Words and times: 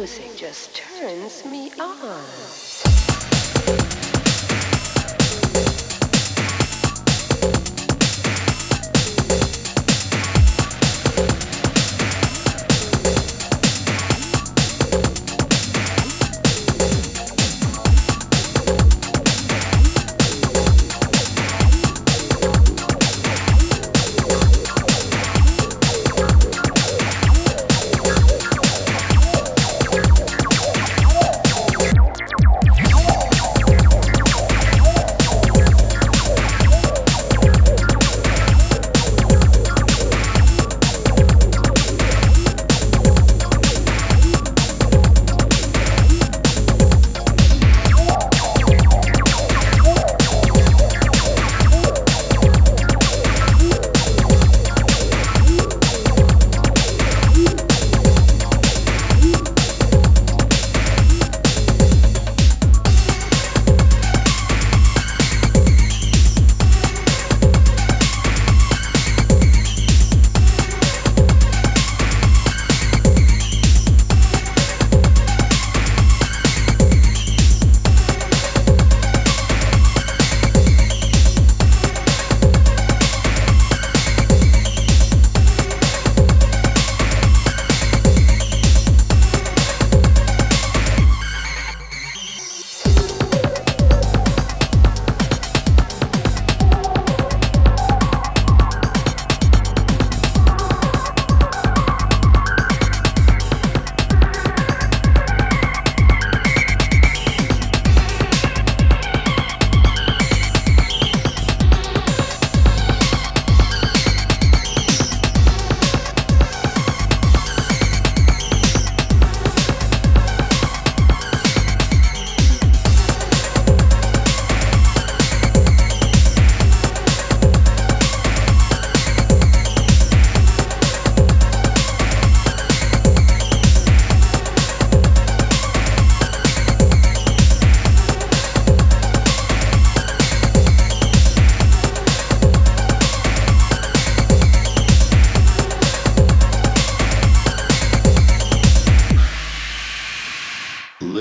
music 0.00 0.34
just 0.34 0.74
turns 0.74 1.44
me 1.44 1.70
on. 1.78 2.80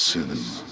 cinema. 0.00 0.70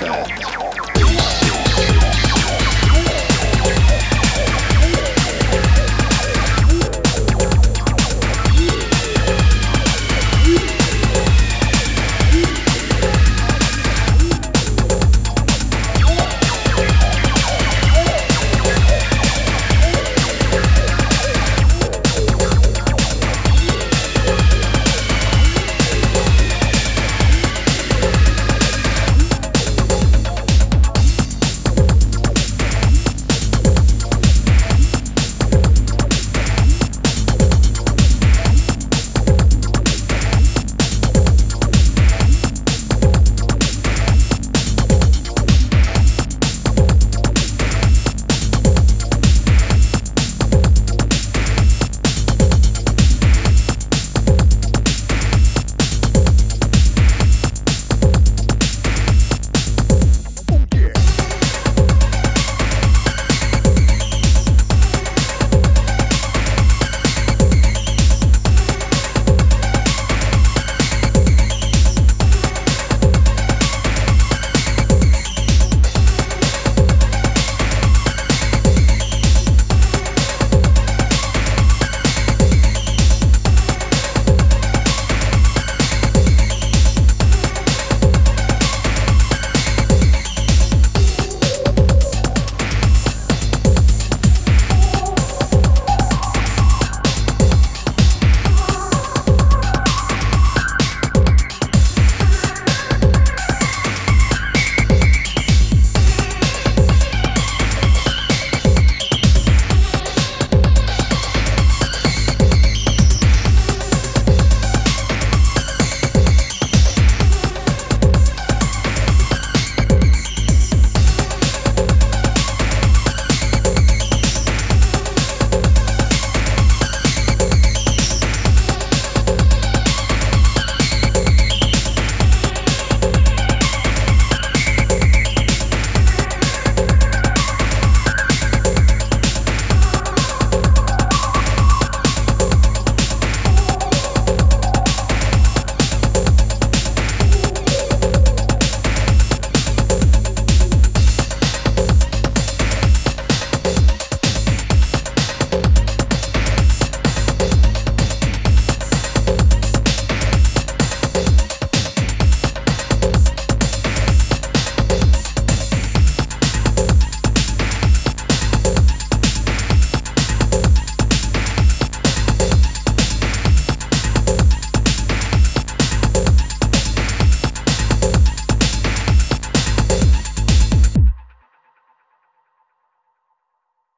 track. 0.00 0.69